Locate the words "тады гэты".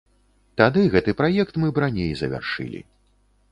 0.61-1.11